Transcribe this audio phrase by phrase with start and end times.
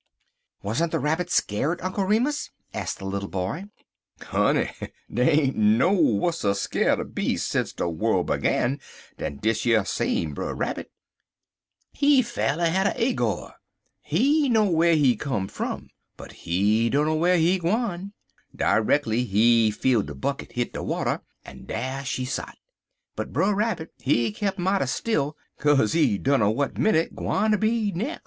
[0.63, 3.65] "Wasn't the Rabbit scared, Uncle Remus?" asked the little boy.
[4.19, 4.71] "Honey,
[5.13, 8.79] dey ain't been no wusser skeer'd beas' sence de worl' begin
[9.19, 10.91] dan dish yer same Brer Rabbit.
[11.93, 13.53] He fa'rly had a agur.
[14.01, 18.13] He know whar he cum fum, but he dunner whar he gwine.
[18.57, 22.57] Dreckly he feel de bucket hit de water, en dar she sot,
[23.15, 27.97] but Brer Rabbit he keep mighty still, kaze he dunner w'at minnit gwineter be de
[27.99, 28.19] nex'.